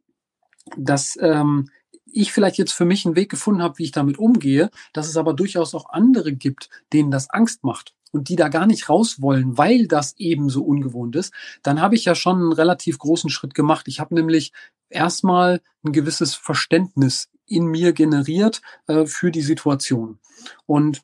dass 0.77 1.17
ähm, 1.22 1.69
ich 2.05 2.31
vielleicht 2.31 2.57
jetzt 2.57 2.74
für 2.74 2.86
mich 2.86 3.05
einen 3.05 3.15
Weg 3.15 3.29
gefunden 3.29 3.62
habe, 3.62 3.77
wie 3.77 3.84
ich 3.84 3.91
damit 3.91 4.17
umgehe, 4.17 4.72
dass 4.93 5.07
es 5.07 5.17
aber 5.17 5.34
durchaus 5.34 5.75
auch 5.75 5.89
andere 5.89 6.34
gibt, 6.34 6.69
denen 6.93 7.12
das 7.12 7.29
Angst 7.29 7.63
macht 7.63 7.97
und 8.12 8.30
die 8.30 8.36
da 8.36 8.50
gar 8.50 8.68
nicht 8.68 8.90
raus 8.90 9.22
wollen, 9.22 9.58
weil 9.58 9.88
das 9.88 10.16
eben 10.18 10.50
so 10.50 10.64
ungewohnt 10.64 11.16
ist, 11.16 11.34
dann 11.64 11.82
habe 11.82 11.96
ich 11.96 12.06
ja 12.06 12.16
schon 12.16 12.38
einen 12.38 12.54
relativ 12.54 12.98
großen 13.00 13.30
Schritt 13.30 13.54
gemacht. 13.54 13.88
Ich 13.88 14.00
habe 14.00 14.16
nämlich 14.16 14.54
erstmal 14.90 15.62
ein 15.84 15.92
gewisses 15.92 16.36
Verständnis 16.36 17.30
in 17.46 17.66
mir 17.66 17.94
generiert 17.94 18.62
äh, 18.88 19.06
für 19.06 19.32
die 19.32 19.42
Situation. 19.42 20.20
Und 20.66 21.02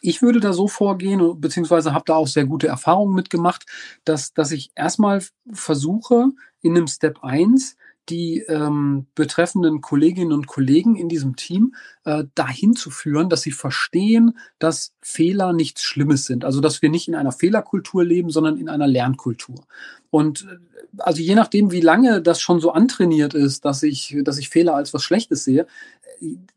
ich 0.00 0.22
würde 0.22 0.40
da 0.40 0.52
so 0.52 0.68
vorgehen, 0.68 1.40
beziehungsweise 1.40 1.94
habe 1.94 2.04
da 2.06 2.14
auch 2.14 2.26
sehr 2.26 2.44
gute 2.44 2.66
Erfahrungen 2.66 3.14
mitgemacht, 3.14 3.66
dass, 4.04 4.32
dass 4.32 4.50
ich 4.50 4.70
erstmal 4.74 5.22
versuche, 5.52 6.30
in 6.60 6.76
einem 6.76 6.88
Step 6.88 7.22
1 7.22 7.76
die 8.08 8.40
ähm, 8.48 9.06
betreffenden 9.14 9.80
Kolleginnen 9.80 10.32
und 10.32 10.46
Kollegen 10.46 10.96
in 10.96 11.08
diesem 11.08 11.36
Team 11.36 11.74
äh, 12.04 12.24
dahin 12.34 12.74
zu 12.76 12.90
führen, 12.90 13.28
dass 13.28 13.42
sie 13.42 13.52
verstehen, 13.52 14.38
dass 14.58 14.94
Fehler 15.00 15.52
nichts 15.52 15.82
Schlimmes 15.82 16.24
sind. 16.24 16.44
Also 16.44 16.60
dass 16.60 16.82
wir 16.82 16.90
nicht 16.90 17.08
in 17.08 17.14
einer 17.14 17.32
Fehlerkultur 17.32 18.04
leben, 18.04 18.30
sondern 18.30 18.56
in 18.56 18.68
einer 18.68 18.86
Lernkultur. 18.86 19.66
Und 20.10 20.46
äh, 20.50 20.56
also 20.98 21.20
je 21.20 21.34
nachdem, 21.34 21.72
wie 21.72 21.80
lange 21.80 22.22
das 22.22 22.40
schon 22.40 22.60
so 22.60 22.72
antrainiert 22.72 23.34
ist, 23.34 23.64
dass 23.64 23.82
ich, 23.82 24.16
dass 24.22 24.38
ich 24.38 24.48
Fehler 24.48 24.74
als 24.74 24.94
was 24.94 25.02
Schlechtes 25.02 25.44
sehe, 25.44 25.66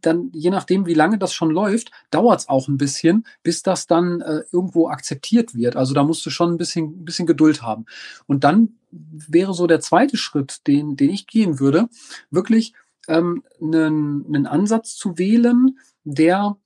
dann 0.01 0.31
je 0.33 0.49
nachdem, 0.49 0.85
wie 0.85 0.93
lange 0.93 1.17
das 1.17 1.33
schon 1.33 1.49
läuft, 1.49 1.91
dauert 2.11 2.41
es 2.41 2.49
auch 2.49 2.67
ein 2.67 2.77
bisschen, 2.77 3.25
bis 3.43 3.63
das 3.63 3.87
dann 3.87 4.21
äh, 4.21 4.41
irgendwo 4.51 4.89
akzeptiert 4.89 5.55
wird. 5.55 5.75
Also 5.75 5.93
da 5.93 6.03
musst 6.03 6.25
du 6.25 6.29
schon 6.29 6.51
ein 6.51 6.57
bisschen, 6.57 7.01
ein 7.01 7.05
bisschen 7.05 7.27
Geduld 7.27 7.61
haben. 7.61 7.85
Und 8.25 8.43
dann 8.43 8.79
wäre 8.91 9.53
so 9.53 9.67
der 9.67 9.79
zweite 9.79 10.17
Schritt, 10.17 10.67
den, 10.67 10.95
den 10.95 11.09
ich 11.09 11.27
gehen 11.27 11.59
würde, 11.59 11.89
wirklich 12.31 12.73
ähm, 13.07 13.43
einen, 13.61 14.25
einen 14.27 14.47
Ansatz 14.47 14.95
zu 14.95 15.17
wählen, 15.17 15.77
der 16.03 16.57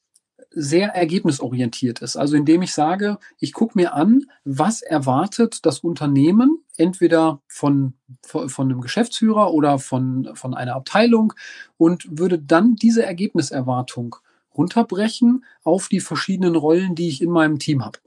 sehr 0.55 0.89
ergebnisorientiert 0.89 2.01
ist. 2.01 2.15
Also 2.15 2.35
indem 2.35 2.61
ich 2.61 2.73
sage, 2.73 3.17
ich 3.39 3.53
gucke 3.53 3.77
mir 3.77 3.93
an, 3.93 4.25
was 4.43 4.81
erwartet 4.81 5.65
das 5.65 5.79
Unternehmen, 5.79 6.63
entweder 6.77 7.41
von, 7.47 7.93
von, 8.23 8.49
einem 8.71 8.81
Geschäftsführer 8.81 9.53
oder 9.53 9.79
von, 9.79 10.29
von 10.33 10.53
einer 10.53 10.75
Abteilung 10.75 11.33
und 11.77 12.19
würde 12.19 12.39
dann 12.39 12.75
diese 12.75 13.05
Ergebniserwartung 13.05 14.15
runterbrechen 14.55 15.43
auf 15.63 15.87
die 15.87 15.99
verschiedenen 15.99 16.55
Rollen, 16.55 16.95
die 16.95 17.09
ich 17.09 17.21
in 17.21 17.31
meinem 17.31 17.59
Team 17.59 17.83
habe. 17.83 17.99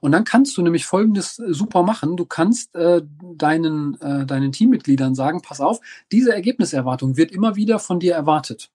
Und 0.00 0.12
dann 0.12 0.24
kannst 0.24 0.56
du 0.56 0.62
nämlich 0.62 0.86
Folgendes 0.86 1.36
super 1.36 1.82
machen. 1.82 2.16
Du 2.16 2.26
kannst 2.26 2.74
äh, 2.74 3.02
deinen, 3.34 4.00
äh, 4.00 4.26
deinen 4.26 4.52
Teammitgliedern 4.52 5.14
sagen, 5.14 5.40
pass 5.42 5.60
auf, 5.60 5.80
diese 6.12 6.34
Ergebniserwartung 6.34 7.16
wird 7.16 7.32
immer 7.32 7.56
wieder 7.56 7.78
von 7.78 8.00
dir 8.00 8.14
erwartet. 8.14 8.70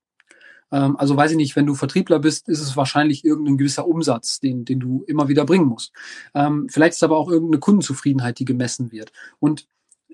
Ähm, 0.72 0.98
also 0.98 1.16
weiß 1.16 1.32
ich 1.32 1.38
nicht, 1.38 1.56
wenn 1.56 1.66
du 1.66 1.76
Vertriebler 1.76 2.20
bist, 2.20 2.50
ist 2.50 2.62
es 2.62 2.78
wahrscheinlich 2.78 3.26
irgendein 3.26 3.58
gewisser 3.58 3.88
Umsatz, 3.88 4.40
den, 4.40 4.66
den 4.66 4.80
du 4.80 5.04
immer 5.08 5.28
wieder 5.28 5.46
bringen 5.46 5.66
musst. 5.66 5.94
Ähm, 6.34 6.68
vielleicht 6.70 6.94
ist 6.94 7.04
aber 7.04 7.18
auch 7.18 7.30
irgendeine 7.30 7.60
Kundenzufriedenheit, 7.60 8.40
die 8.40 8.46
gemessen 8.46 8.92
wird. 8.92 9.12
Und 9.40 9.68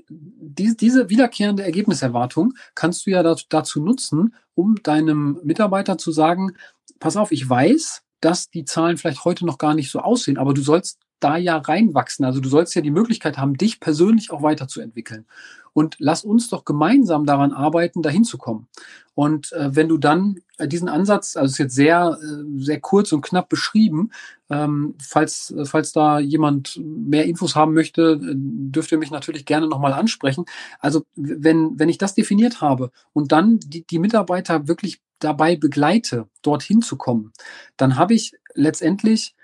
die, 0.09 0.75
diese 0.77 1.09
wiederkehrende 1.09 1.63
Ergebniserwartung 1.63 2.53
kannst 2.75 3.05
du 3.05 3.11
ja 3.11 3.23
dazu 3.23 3.81
nutzen, 3.81 4.35
um 4.53 4.75
deinem 4.83 5.39
Mitarbeiter 5.43 5.97
zu 5.97 6.11
sagen, 6.11 6.55
pass 6.99 7.17
auf, 7.17 7.31
ich 7.31 7.49
weiß, 7.49 8.03
dass 8.21 8.49
die 8.49 8.65
Zahlen 8.65 8.97
vielleicht 8.97 9.25
heute 9.25 9.45
noch 9.45 9.57
gar 9.57 9.73
nicht 9.73 9.91
so 9.91 9.99
aussehen, 9.99 10.37
aber 10.37 10.53
du 10.53 10.61
sollst 10.61 10.99
da 11.19 11.37
ja 11.37 11.57
reinwachsen. 11.57 12.25
Also 12.25 12.39
du 12.39 12.49
sollst 12.49 12.75
ja 12.75 12.81
die 12.81 12.91
Möglichkeit 12.91 13.37
haben, 13.37 13.55
dich 13.55 13.79
persönlich 13.79 14.31
auch 14.31 14.41
weiterzuentwickeln. 14.41 15.25
Und 15.73 15.97
lass 15.99 16.23
uns 16.23 16.47
doch 16.49 16.63
gemeinsam 16.63 17.25
daran 17.25 17.51
arbeiten, 17.51 18.01
dahin 18.01 18.23
zu 18.23 18.37
kommen. 18.37 18.67
Und 19.13 19.51
äh, 19.53 19.75
wenn 19.75 19.89
du 19.89 19.97
dann 19.97 20.39
äh, 20.57 20.67
diesen 20.67 20.87
Ansatz, 20.87 21.35
also 21.35 21.51
ist 21.51 21.57
jetzt 21.57 21.75
sehr, 21.75 22.17
äh, 22.21 22.43
sehr 22.61 22.79
kurz 22.79 23.11
und 23.11 23.21
knapp 23.21 23.49
beschrieben, 23.49 24.11
ähm, 24.49 24.95
falls, 25.01 25.51
äh, 25.51 25.65
falls 25.65 25.91
da 25.91 26.19
jemand 26.19 26.79
mehr 26.81 27.25
Infos 27.25 27.55
haben 27.55 27.73
möchte, 27.73 28.19
dürft 28.21 28.91
ihr 28.91 28.97
mich 28.97 29.11
natürlich 29.11 29.45
gerne 29.45 29.67
nochmal 29.67 29.93
ansprechen. 29.93 30.45
Also 30.79 31.05
wenn, 31.15 31.77
wenn 31.79 31.89
ich 31.89 31.97
das 31.97 32.15
definiert 32.15 32.61
habe 32.61 32.91
und 33.13 33.31
dann 33.31 33.59
die, 33.59 33.85
die 33.85 33.99
Mitarbeiter 33.99 34.67
wirklich 34.67 35.01
dabei 35.19 35.55
begleite, 35.55 36.27
dorthin 36.41 36.81
zu 36.81 36.97
kommen, 36.97 37.31
dann 37.77 37.97
habe 37.97 38.13
ich 38.13 38.33
letztendlich 38.53 39.35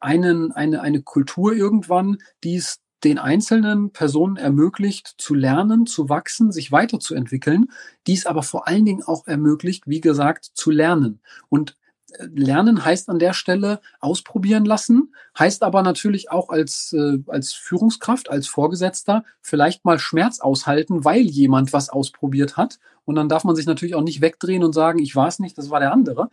einen, 0.00 0.52
eine, 0.52 0.80
eine 0.80 1.02
Kultur 1.02 1.52
irgendwann, 1.52 2.18
die 2.42 2.56
es 2.56 2.80
den 3.04 3.18
einzelnen 3.18 3.90
Personen 3.90 4.36
ermöglicht, 4.36 5.14
zu 5.18 5.34
lernen, 5.34 5.86
zu 5.86 6.08
wachsen, 6.08 6.50
sich 6.50 6.72
weiterzuentwickeln, 6.72 7.66
dies 8.06 8.26
aber 8.26 8.42
vor 8.42 8.66
allen 8.66 8.84
Dingen 8.84 9.02
auch 9.02 9.26
ermöglicht, 9.26 9.84
wie 9.86 10.00
gesagt, 10.00 10.44
zu 10.44 10.70
lernen. 10.70 11.20
Und 11.48 11.76
äh, 12.18 12.26
Lernen 12.34 12.84
heißt 12.84 13.08
an 13.08 13.18
der 13.18 13.34
Stelle 13.34 13.80
ausprobieren 14.00 14.64
lassen, 14.64 15.14
heißt 15.38 15.62
aber 15.62 15.82
natürlich 15.82 16.30
auch 16.30 16.48
als, 16.48 16.92
äh, 16.94 17.18
als 17.26 17.52
Führungskraft, 17.52 18.30
als 18.30 18.48
Vorgesetzter 18.48 19.24
vielleicht 19.40 19.84
mal 19.84 19.98
Schmerz 19.98 20.40
aushalten, 20.40 21.04
weil 21.04 21.22
jemand 21.22 21.72
was 21.72 21.90
ausprobiert 21.90 22.56
hat. 22.56 22.78
Und 23.04 23.14
dann 23.14 23.28
darf 23.28 23.44
man 23.44 23.54
sich 23.54 23.66
natürlich 23.66 23.94
auch 23.94 24.02
nicht 24.02 24.20
wegdrehen 24.20 24.64
und 24.64 24.72
sagen, 24.72 24.98
ich 24.98 25.14
war 25.14 25.28
es 25.28 25.38
nicht, 25.38 25.56
das 25.58 25.70
war 25.70 25.80
der 25.80 25.92
andere, 25.92 26.28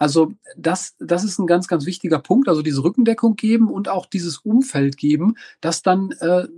also 0.00 0.32
das, 0.56 0.96
das 0.98 1.24
ist 1.24 1.38
ein 1.38 1.46
ganz, 1.46 1.68
ganz 1.68 1.84
wichtiger 1.84 2.18
Punkt. 2.18 2.48
Also 2.48 2.62
diese 2.62 2.82
Rückendeckung 2.82 3.36
geben 3.36 3.68
und 3.68 3.88
auch 3.88 4.06
dieses 4.06 4.38
Umfeld 4.38 4.96
geben, 4.96 5.36
dass 5.60 5.82
dann 5.82 6.12
äh, 6.20 6.48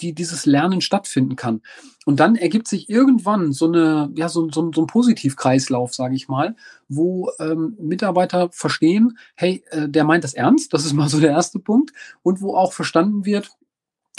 die, 0.00 0.14
dieses 0.14 0.44
Lernen 0.44 0.82
stattfinden 0.82 1.34
kann. 1.34 1.62
Und 2.04 2.20
dann 2.20 2.36
ergibt 2.36 2.68
sich 2.68 2.90
irgendwann 2.90 3.52
so 3.52 3.66
eine, 3.66 4.10
ja, 4.16 4.28
so, 4.28 4.50
so, 4.50 4.70
so 4.74 4.82
ein 4.82 4.86
Positivkreislauf, 4.86 5.94
sage 5.94 6.14
ich 6.14 6.28
mal, 6.28 6.56
wo 6.88 7.30
ähm, 7.38 7.74
Mitarbeiter 7.80 8.50
verstehen, 8.52 9.16
hey, 9.34 9.64
äh, 9.70 9.88
der 9.88 10.04
meint 10.04 10.22
das 10.22 10.34
ernst, 10.34 10.74
das 10.74 10.84
ist 10.84 10.92
mal 10.92 11.08
so 11.08 11.20
der 11.20 11.30
erste 11.30 11.58
Punkt, 11.58 11.92
und 12.22 12.42
wo 12.42 12.54
auch 12.54 12.74
verstanden 12.74 13.24
wird, 13.24 13.50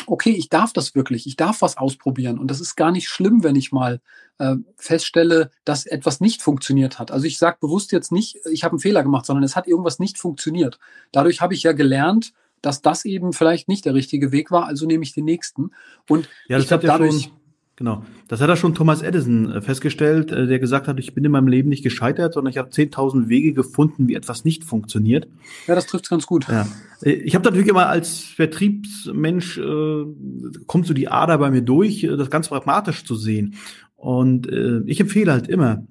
okay, 0.07 0.31
ich 0.31 0.49
darf 0.49 0.73
das 0.73 0.95
wirklich, 0.95 1.27
ich 1.27 1.35
darf 1.35 1.61
was 1.61 1.77
ausprobieren. 1.77 2.39
Und 2.39 2.49
das 2.49 2.61
ist 2.61 2.75
gar 2.75 2.91
nicht 2.91 3.07
schlimm, 3.07 3.43
wenn 3.43 3.55
ich 3.55 3.71
mal 3.71 4.01
äh, 4.37 4.55
feststelle, 4.77 5.51
dass 5.65 5.85
etwas 5.85 6.19
nicht 6.19 6.41
funktioniert 6.41 6.99
hat. 6.99 7.11
Also 7.11 7.25
ich 7.25 7.37
sage 7.37 7.57
bewusst 7.59 7.91
jetzt 7.91 8.11
nicht, 8.11 8.37
ich 8.51 8.63
habe 8.63 8.73
einen 8.73 8.79
Fehler 8.79 9.03
gemacht, 9.03 9.25
sondern 9.25 9.43
es 9.43 9.55
hat 9.55 9.67
irgendwas 9.67 9.99
nicht 9.99 10.17
funktioniert. 10.17 10.79
Dadurch 11.11 11.41
habe 11.41 11.53
ich 11.53 11.63
ja 11.63 11.73
gelernt, 11.73 12.33
dass 12.61 12.81
das 12.81 13.05
eben 13.05 13.33
vielleicht 13.33 13.67
nicht 13.67 13.85
der 13.85 13.93
richtige 13.93 14.31
Weg 14.31 14.51
war, 14.51 14.65
also 14.65 14.85
nehme 14.85 15.03
ich 15.03 15.13
den 15.13 15.25
nächsten. 15.25 15.71
Und 16.07 16.29
ja, 16.47 16.57
das 16.57 16.65
ich 16.65 16.71
ja 16.71 16.77
dadurch, 16.77 17.23
schon 17.23 17.31
Genau. 17.81 18.05
Das 18.27 18.41
hat 18.41 18.47
er 18.47 18.57
schon 18.57 18.75
Thomas 18.75 19.01
Edison 19.01 19.51
äh, 19.51 19.59
festgestellt, 19.59 20.31
äh, 20.31 20.45
der 20.45 20.59
gesagt 20.59 20.87
hat, 20.87 20.99
ich 20.99 21.15
bin 21.15 21.25
in 21.25 21.31
meinem 21.31 21.47
Leben 21.47 21.67
nicht 21.67 21.81
gescheitert, 21.81 22.35
sondern 22.35 22.51
ich 22.51 22.59
habe 22.59 22.69
10.000 22.69 23.27
Wege 23.27 23.53
gefunden, 23.53 24.07
wie 24.07 24.13
etwas 24.13 24.45
nicht 24.45 24.63
funktioniert. 24.63 25.27
Ja, 25.65 25.73
das 25.73 25.87
trifft 25.87 26.07
ganz 26.07 26.27
gut. 26.27 26.47
Ja. 26.47 26.67
Äh, 27.01 27.13
ich 27.13 27.33
habe 27.33 27.43
natürlich 27.43 27.67
immer 27.67 27.87
als 27.87 28.19
Vertriebsmensch, 28.19 29.57
äh, 29.57 30.05
kommt 30.67 30.85
so 30.85 30.93
die 30.93 31.07
Ader 31.07 31.39
bei 31.39 31.49
mir 31.49 31.63
durch, 31.63 32.07
das 32.07 32.29
ganz 32.29 32.49
pragmatisch 32.49 33.03
zu 33.03 33.15
sehen. 33.15 33.55
Und 33.95 34.47
äh, 34.47 34.81
ich 34.85 34.99
empfehle 34.99 35.31
halt 35.31 35.47
immer, 35.47 35.83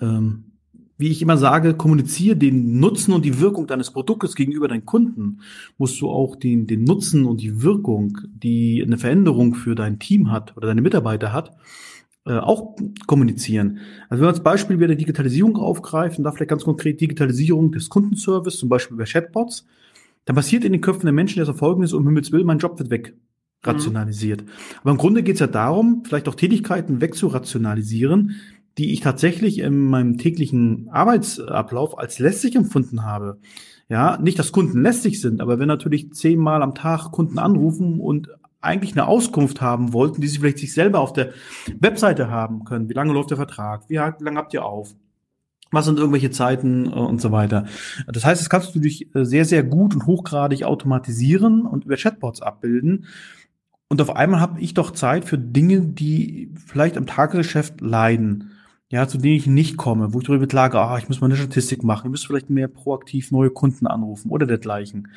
ähm, 0.00 0.52
wie 0.96 1.08
ich 1.08 1.22
immer 1.22 1.36
sage, 1.36 1.74
kommuniziere 1.74 2.36
den 2.36 2.78
Nutzen 2.78 3.12
und 3.12 3.24
die 3.24 3.40
Wirkung 3.40 3.66
deines 3.66 3.90
Produktes 3.90 4.34
gegenüber 4.34 4.68
deinen 4.68 4.84
Kunden, 4.84 5.40
musst 5.76 6.00
du 6.00 6.08
auch 6.08 6.36
den, 6.36 6.66
den 6.66 6.84
Nutzen 6.84 7.26
und 7.26 7.40
die 7.40 7.62
Wirkung, 7.62 8.18
die 8.28 8.82
eine 8.84 8.98
Veränderung 8.98 9.54
für 9.54 9.74
dein 9.74 9.98
Team 9.98 10.30
hat 10.30 10.56
oder 10.56 10.68
deine 10.68 10.82
Mitarbeiter 10.82 11.32
hat, 11.32 11.56
äh, 12.26 12.38
auch 12.38 12.76
kommunizieren. 13.06 13.78
Also 14.08 14.20
wenn 14.20 14.28
wir 14.28 14.28
als 14.28 14.42
Beispiel 14.42 14.78
wieder 14.78 14.94
Digitalisierung 14.94 15.56
aufgreifen, 15.56 16.24
da 16.24 16.32
vielleicht 16.32 16.50
ganz 16.50 16.64
konkret 16.64 17.00
Digitalisierung 17.00 17.72
des 17.72 17.88
Kundenservice, 17.88 18.56
zum 18.58 18.68
Beispiel 18.68 18.94
über 18.94 19.04
Chatbots, 19.04 19.66
dann 20.24 20.36
passiert 20.36 20.64
in 20.64 20.72
den 20.72 20.80
Köpfen 20.80 21.04
der 21.04 21.12
Menschen 21.12 21.44
das 21.44 21.54
Folgendes, 21.56 21.92
um 21.92 22.06
Himmels 22.06 22.32
Willen, 22.32 22.46
mein 22.46 22.58
Job 22.58 22.78
wird 22.78 22.90
weg 22.90 23.14
rationalisiert. 23.66 24.42
Mhm. 24.42 24.48
Aber 24.82 24.90
im 24.92 24.98
Grunde 24.98 25.22
geht 25.22 25.34
es 25.34 25.40
ja 25.40 25.46
darum, 25.46 26.02
vielleicht 26.04 26.28
auch 26.28 26.34
Tätigkeiten 26.34 27.00
wegzurationalisieren, 27.00 28.36
die 28.78 28.92
ich 28.92 29.00
tatsächlich 29.00 29.58
in 29.58 29.78
meinem 29.78 30.18
täglichen 30.18 30.88
Arbeitsablauf 30.90 31.98
als 31.98 32.18
lästig 32.18 32.56
empfunden 32.56 33.04
habe. 33.04 33.38
Ja, 33.88 34.18
nicht, 34.18 34.38
dass 34.38 34.52
Kunden 34.52 34.82
lästig 34.82 35.20
sind, 35.20 35.40
aber 35.40 35.58
wenn 35.58 35.68
natürlich 35.68 36.12
zehnmal 36.12 36.62
am 36.62 36.74
Tag 36.74 37.12
Kunden 37.12 37.38
anrufen 37.38 38.00
und 38.00 38.28
eigentlich 38.60 38.92
eine 38.92 39.06
Auskunft 39.06 39.60
haben 39.60 39.92
wollten, 39.92 40.22
die 40.22 40.26
sie 40.26 40.38
vielleicht 40.38 40.58
sich 40.58 40.72
selber 40.72 41.00
auf 41.00 41.12
der 41.12 41.32
Webseite 41.78 42.30
haben 42.30 42.64
können. 42.64 42.88
Wie 42.88 42.94
lange 42.94 43.12
läuft 43.12 43.30
der 43.30 43.36
Vertrag? 43.36 43.88
Wie 43.88 43.96
lange 43.96 44.38
habt 44.38 44.54
ihr 44.54 44.64
auf? 44.64 44.94
Was 45.70 45.84
sind 45.84 45.98
irgendwelche 45.98 46.30
Zeiten 46.30 46.86
äh, 46.86 46.90
und 46.90 47.20
so 47.20 47.30
weiter? 47.30 47.66
Das 48.06 48.24
heißt, 48.24 48.40
das 48.40 48.48
kannst 48.48 48.74
du 48.74 48.80
dich 48.80 49.14
äh, 49.14 49.24
sehr, 49.24 49.44
sehr 49.44 49.62
gut 49.64 49.94
und 49.94 50.06
hochgradig 50.06 50.64
automatisieren 50.64 51.66
und 51.66 51.84
über 51.84 51.96
Chatbots 51.96 52.40
abbilden. 52.40 53.06
Und 53.88 54.00
auf 54.00 54.16
einmal 54.16 54.40
habe 54.40 54.60
ich 54.60 54.72
doch 54.72 54.92
Zeit 54.92 55.24
für 55.24 55.36
Dinge, 55.36 55.80
die 55.80 56.50
vielleicht 56.66 56.96
am 56.96 57.06
Tagesgeschäft 57.06 57.80
leiden 57.80 58.53
ja, 58.94 59.08
zu 59.08 59.18
denen 59.18 59.34
ich 59.34 59.48
nicht 59.48 59.76
komme, 59.76 60.14
wo 60.14 60.20
ich 60.20 60.26
darüber 60.26 60.46
klage, 60.46 60.78
ah, 60.78 60.96
ich 60.98 61.08
muss 61.08 61.20
mal 61.20 61.26
eine 61.26 61.34
Statistik 61.34 61.82
machen, 61.82 62.06
ich 62.06 62.10
muss 62.12 62.24
vielleicht 62.24 62.48
mehr 62.48 62.68
proaktiv 62.68 63.32
neue 63.32 63.50
Kunden 63.50 63.88
anrufen 63.88 64.30
oder 64.30 64.46
dergleichen. 64.46 65.08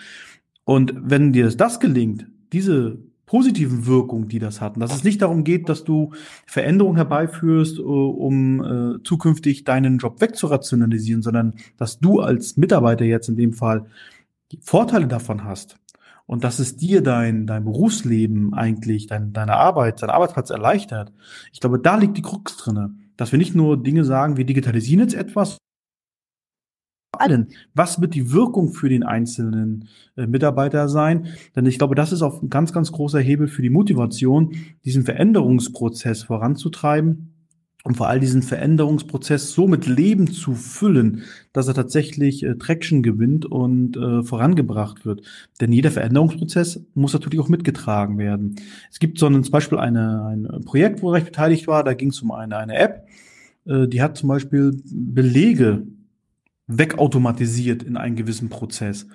Und 0.64 0.96
wenn 0.98 1.32
dir 1.32 1.48
das 1.48 1.80
gelingt, 1.80 2.26
diese 2.54 2.98
positiven 3.28 3.86
Wirkungen, 3.86 4.30
die 4.30 4.40
das 4.40 4.62
hatten, 4.62 4.80
dass 4.80 4.96
es 4.96 5.04
nicht 5.04 5.22
darum 5.22 5.44
geht, 5.44 5.70
dass 5.70 5.84
du 5.84 6.12
Veränderungen 6.48 6.96
herbeiführst, 6.96 7.78
äh, 7.78 7.82
um 7.84 8.64
äh, 8.64 9.04
zukünftig 9.04 9.64
deinen 9.64 10.00
Job 10.00 10.22
wegzurationalisieren, 10.22 11.22
sondern 11.22 11.54
dass 11.78 12.00
du 12.00 12.20
als 12.20 12.58
Mitarbeiter 12.58 13.06
jetzt 13.06 13.30
in 13.30 13.36
dem 13.36 13.54
Fall 13.54 13.86
Vorteile 14.60 15.06
davon 15.06 15.44
hast 15.44 15.78
und 16.26 16.44
dass 16.44 16.58
es 16.58 16.78
dir 16.78 17.04
dein, 17.04 17.46
dein 17.46 17.64
Berufsleben 17.64 18.56
eigentlich, 18.56 19.06
dein, 19.06 19.34
deine 19.34 19.54
Arbeit, 19.54 20.02
dein 20.02 20.10
Arbeitsplatz 20.10 20.50
erleichtert. 20.50 21.14
Ich 21.54 21.60
glaube, 21.60 21.78
da 21.78 21.96
liegt 21.96 22.18
die 22.18 22.24
Krux 22.24 22.58
drinne 22.58 22.96
dass 23.18 23.32
wir 23.32 23.40
nicht 23.40 23.56
nur 23.56 23.82
Dinge 23.82 24.04
sagen, 24.06 24.38
wir 24.38 24.46
digitalisieren 24.46 25.02
jetzt 25.02 25.16
etwas, 25.16 25.58
allen, 27.12 27.48
was 27.74 28.00
wird 28.00 28.14
die 28.14 28.32
Wirkung 28.32 28.74
für 28.74 28.90
den 28.90 29.04
einzelnen 29.04 29.90
äh, 30.16 30.28
Mitarbeiter 30.28 30.88
sein? 30.88 31.28
Denn 31.56 31.66
ich 31.66 31.78
glaube, 31.78 31.96
das 31.96 32.12
ist 32.12 32.22
auch 32.22 32.42
ein 32.42 32.50
ganz, 32.50 32.74
ganz 32.74 32.92
großer 32.92 33.20
Hebel 33.20 33.48
für 33.48 33.62
die 33.62 33.70
Motivation, 33.70 34.56
diesen 34.86 35.04
Veränderungsprozess 35.04 36.24
voranzutreiben 36.24 37.37
und 37.88 37.96
vor 37.96 38.10
allem 38.10 38.20
diesen 38.20 38.42
Veränderungsprozess 38.42 39.54
so 39.54 39.66
mit 39.66 39.88
Leben 39.88 40.30
zu 40.30 40.56
füllen, 40.56 41.24
dass 41.54 41.70
er 41.70 41.74
tatsächlich 41.74 42.44
äh, 42.44 42.56
Traction 42.56 43.02
gewinnt 43.02 43.46
und 43.46 43.96
äh, 43.96 44.24
vorangebracht 44.24 45.06
wird. 45.06 45.22
Denn 45.62 45.72
jeder 45.72 45.90
Veränderungsprozess 45.90 46.82
muss 46.96 47.14
natürlich 47.14 47.40
auch 47.40 47.48
mitgetragen 47.48 48.18
werden. 48.18 48.58
Es 48.92 49.00
gibt 49.00 49.20
so 49.20 49.28
ein, 49.28 49.42
zum 49.42 49.52
Beispiel 49.54 49.78
eine, 49.78 50.26
ein 50.26 50.66
Projekt, 50.66 51.02
wo 51.02 51.16
ich 51.16 51.24
beteiligt 51.24 51.68
war, 51.68 51.86
da 51.86 51.94
ging 51.94 52.10
es 52.10 52.22
um 52.22 52.32
eine, 52.32 52.58
eine 52.58 52.76
App, 52.76 53.08
äh, 53.66 53.88
die 53.88 54.02
hat 54.02 54.18
zum 54.18 54.28
Beispiel 54.28 54.78
Belege 54.84 55.88
wegautomatisiert 56.68 57.84
in 57.84 57.96
einen 57.96 58.18
gewissen 58.18 58.50
Prozess. 58.50 59.08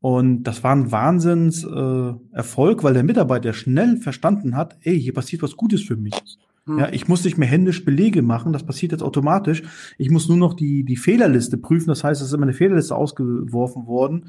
Und 0.00 0.42
das 0.42 0.64
war 0.64 0.74
ein 0.74 0.90
Wahnsinns 0.90 1.62
äh, 1.64 2.12
Erfolg, 2.32 2.82
weil 2.82 2.94
der 2.94 3.04
Mitarbeiter 3.04 3.52
schnell 3.52 3.98
verstanden 3.98 4.56
hat, 4.56 4.76
ey, 4.82 5.00
hier 5.00 5.14
passiert 5.14 5.42
was 5.42 5.56
Gutes 5.56 5.82
für 5.82 5.96
mich. 5.96 6.38
Ja, 6.68 6.86
hm. 6.86 6.94
ich 6.94 7.06
muss 7.06 7.24
nicht 7.24 7.38
mehr 7.38 7.48
händisch 7.48 7.84
Belege 7.84 8.22
machen, 8.22 8.52
das 8.52 8.64
passiert 8.64 8.92
jetzt 8.92 9.02
automatisch. 9.02 9.62
Ich 9.98 10.10
muss 10.10 10.28
nur 10.28 10.36
noch 10.36 10.54
die, 10.54 10.84
die 10.84 10.96
Fehlerliste 10.96 11.58
prüfen, 11.58 11.88
das 11.88 12.02
heißt, 12.02 12.20
es 12.20 12.28
ist 12.28 12.34
immer 12.34 12.42
eine 12.42 12.52
Fehlerliste 12.52 12.96
ausgeworfen 12.96 13.86
worden, 13.86 14.26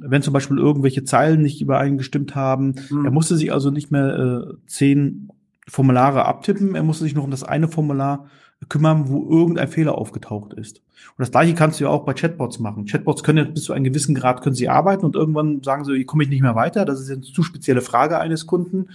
wenn 0.00 0.22
zum 0.22 0.32
Beispiel 0.32 0.58
irgendwelche 0.58 1.04
Zeilen 1.04 1.42
nicht 1.42 1.60
übereingestimmt 1.60 2.34
haben. 2.34 2.74
Mhm. 2.90 3.04
Er 3.04 3.10
musste 3.12 3.36
sich 3.36 3.52
also 3.52 3.70
nicht 3.70 3.92
mehr 3.92 4.18
äh, 4.18 4.54
zehn 4.66 5.28
Formulare 5.68 6.24
abtippen, 6.24 6.74
er 6.74 6.82
musste 6.82 7.04
sich 7.04 7.14
noch 7.14 7.24
um 7.24 7.30
das 7.30 7.44
eine 7.44 7.68
Formular 7.68 8.26
kümmern, 8.68 9.08
wo 9.08 9.30
irgendein 9.30 9.68
Fehler 9.68 9.96
aufgetaucht 9.96 10.52
ist. 10.54 10.78
Und 10.78 11.20
das 11.20 11.30
gleiche 11.30 11.54
kannst 11.54 11.78
du 11.78 11.84
ja 11.84 11.90
auch 11.90 12.04
bei 12.04 12.12
Chatbots 12.12 12.58
machen. 12.58 12.86
Chatbots 12.86 13.22
können 13.22 13.38
ja 13.38 13.44
bis 13.44 13.64
zu 13.64 13.72
einem 13.72 13.84
gewissen 13.84 14.16
Grad 14.16 14.42
können 14.42 14.56
sie 14.56 14.68
arbeiten 14.68 15.06
und 15.06 15.14
irgendwann 15.14 15.62
sagen 15.62 15.84
sie, 15.84 15.94
hier 15.94 16.06
komme 16.06 16.24
ich 16.24 16.28
nicht 16.28 16.42
mehr 16.42 16.56
weiter. 16.56 16.84
Das 16.84 17.00
ist 17.00 17.10
eine 17.10 17.20
zu 17.20 17.44
spezielle 17.44 17.82
Frage 17.82 18.18
eines 18.18 18.46
Kunden. 18.46 18.88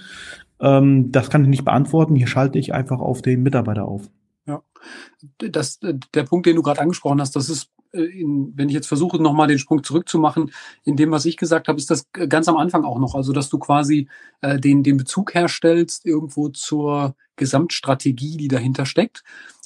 Ähm, 0.60 1.12
das 1.12 1.30
kann 1.30 1.44
ich 1.44 1.50
nicht 1.50 1.66
beantworten. 1.66 2.16
Hier 2.16 2.28
schalte 2.28 2.60
ich 2.60 2.74
einfach 2.74 3.00
auf 3.00 3.22
den 3.22 3.44
Mitarbeiter 3.44 3.86
auf. 3.86 4.10
Ja, 4.46 4.62
das, 5.38 5.80
der 5.80 6.24
Punkt, 6.24 6.46
den 6.46 6.56
du 6.56 6.62
gerade 6.62 6.82
angesprochen 6.82 7.22
hast, 7.22 7.36
das 7.36 7.50
ist, 7.50 7.70
äh, 7.94 8.02
in, 8.02 8.52
wenn 8.56 8.70
ich 8.70 8.76
jetzt 8.76 8.88
versuche, 8.88 9.22
nochmal 9.22 9.48
den 9.48 9.60
Sprung 9.60 9.84
zurückzumachen, 9.84 10.52
in 10.84 10.96
dem, 10.96 11.12
was 11.12 11.26
ich 11.26 11.38
gesagt 11.38 11.68
habe, 11.68 11.78
ist 11.78 11.90
das 11.90 12.12
ganz 12.12 12.48
am 12.48 12.58
Anfang 12.58 12.84
auch 12.84 13.00
noch. 13.00 13.16
Also, 13.16 13.34
dass 13.34 13.50
du 13.50 13.60
quasi 13.60 14.10
äh, 14.42 14.60
den, 14.60 14.84
den 14.84 14.98
Bezug 14.98 15.34
herstellst 15.34 16.06
irgendwo 16.06 16.50
zur 16.50 17.16
Gesamtstrategie, 17.36 18.38
die 18.38 18.48
dahinter 18.48 18.86
steckt. 18.86 19.24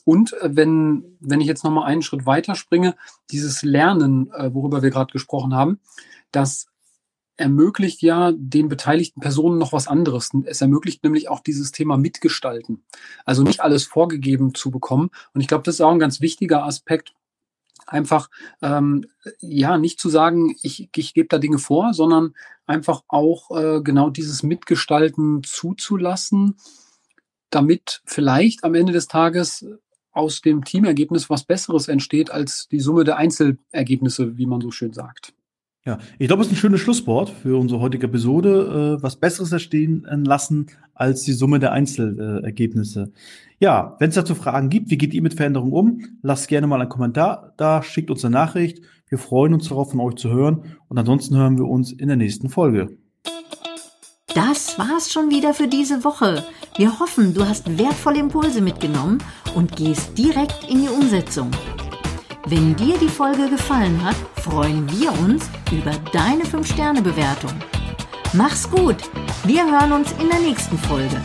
Und 0.07 0.33
äh, 0.41 0.55
wenn, 0.55 1.03
wenn 1.19 1.41
ich 1.41 1.47
jetzt 1.47 1.63
nochmal 1.63 1.85
einen 1.85 2.01
Schritt 2.01 2.25
weiter 2.25 2.55
springe, 2.55 2.95
dieses 3.29 3.63
Lernen, 3.63 4.31
äh, 4.31 4.53
worüber 4.53 4.81
wir 4.81 4.89
gerade 4.89 5.11
gesprochen 5.11 5.53
haben, 5.53 5.79
das 6.31 6.67
ermöglicht 7.37 8.01
ja 8.01 8.33
den 8.35 8.67
beteiligten 8.67 9.21
Personen 9.21 9.57
noch 9.57 9.73
was 9.73 9.87
anderes. 9.87 10.31
Es 10.45 10.61
ermöglicht 10.61 11.03
nämlich 11.03 11.29
auch 11.29 11.39
dieses 11.39 11.71
Thema 11.71 11.97
Mitgestalten. 11.97 12.83
Also 13.25 13.43
nicht 13.43 13.61
alles 13.61 13.85
vorgegeben 13.85 14.53
zu 14.53 14.71
bekommen. 14.71 15.11
Und 15.33 15.41
ich 15.41 15.47
glaube, 15.47 15.63
das 15.63 15.75
ist 15.75 15.81
auch 15.81 15.91
ein 15.91 15.99
ganz 15.99 16.19
wichtiger 16.19 16.65
Aspekt, 16.65 17.13
einfach 17.85 18.29
ähm, 18.61 19.05
ja 19.39 19.77
nicht 19.77 19.99
zu 19.99 20.09
sagen, 20.09 20.55
ich, 20.61 20.89
ich 20.95 21.13
gebe 21.13 21.29
da 21.29 21.37
Dinge 21.37 21.57
vor, 21.57 21.93
sondern 21.93 22.33
einfach 22.65 23.03
auch 23.07 23.51
äh, 23.51 23.81
genau 23.81 24.09
dieses 24.09 24.43
Mitgestalten 24.43 25.43
zuzulassen, 25.43 26.57
damit 27.49 28.01
vielleicht 28.05 28.63
am 28.63 28.75
Ende 28.75 28.91
des 28.91 29.07
Tages 29.07 29.65
aus 30.11 30.41
dem 30.41 30.65
Teamergebnis 30.65 31.29
was 31.29 31.43
Besseres 31.43 31.87
entsteht 31.87 32.31
als 32.31 32.67
die 32.69 32.79
Summe 32.79 33.03
der 33.03 33.17
Einzelergebnisse, 33.17 34.37
wie 34.37 34.47
man 34.47 34.61
so 34.61 34.71
schön 34.71 34.91
sagt. 34.91 35.33
Ja, 35.87 35.99
ich 36.19 36.27
glaube, 36.27 36.41
es 36.41 36.49
ist 36.49 36.53
ein 36.53 36.57
schönes 36.57 36.81
Schlusswort 36.81 37.29
für 37.29 37.57
unsere 37.57 37.79
heutige 37.79 38.07
Episode. 38.07 38.97
Äh, 38.99 39.01
was 39.01 39.15
Besseres 39.15 39.53
entstehen 39.53 40.05
lassen 40.25 40.67
als 40.93 41.23
die 41.23 41.31
Summe 41.31 41.59
der 41.59 41.71
Einzelergebnisse. 41.71 43.13
Ja, 43.59 43.95
wenn 43.97 44.09
es 44.09 44.15
dazu 44.15 44.35
Fragen 44.35 44.67
gibt, 44.67 44.89
wie 44.89 44.97
geht 44.97 45.13
ihr 45.13 45.21
mit 45.21 45.33
Veränderungen 45.33 45.71
um? 45.71 46.01
Lasst 46.21 46.49
gerne 46.49 46.67
mal 46.67 46.81
einen 46.81 46.89
Kommentar 46.89 47.53
da, 47.55 47.81
schickt 47.83 48.11
uns 48.11 48.25
eine 48.25 48.33
Nachricht. 48.33 48.81
Wir 49.07 49.17
freuen 49.17 49.53
uns 49.53 49.69
darauf, 49.69 49.91
von 49.91 50.01
euch 50.01 50.15
zu 50.15 50.29
hören. 50.29 50.75
Und 50.89 50.97
ansonsten 50.97 51.37
hören 51.37 51.57
wir 51.57 51.65
uns 51.65 51.93
in 51.93 52.09
der 52.09 52.17
nächsten 52.17 52.49
Folge. 52.49 52.97
Das 54.35 54.77
war's 54.77 55.09
schon 55.13 55.29
wieder 55.29 55.53
für 55.53 55.69
diese 55.69 56.03
Woche. 56.03 56.43
Wir 56.75 56.99
hoffen, 56.99 57.33
du 57.33 57.47
hast 57.47 57.79
wertvolle 57.79 58.19
Impulse 58.19 58.59
mitgenommen 58.59 59.19
und 59.55 59.77
gehst 59.77 60.17
direkt 60.17 60.69
in 60.69 60.81
die 60.81 60.89
Umsetzung. 60.89 61.49
Wenn 62.49 62.77
dir 62.77 62.97
die 62.97 63.09
Folge 63.09 63.49
gefallen 63.49 64.01
hat, 64.05 64.15
freuen 64.41 64.89
wir 64.89 65.11
uns 65.19 65.49
über 65.69 65.91
deine 66.13 66.45
5-Sterne-Bewertung. 66.45 67.51
Mach's 68.31 68.69
gut! 68.71 68.95
Wir 69.43 69.65
hören 69.65 69.91
uns 69.91 70.13
in 70.13 70.29
der 70.29 70.39
nächsten 70.39 70.77
Folge. 70.77 71.21